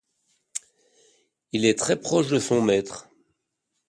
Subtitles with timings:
[1.51, 3.07] Il est très proche de son maître.